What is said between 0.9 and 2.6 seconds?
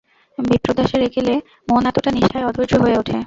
একেলে মন এতটা নিষ্ঠায়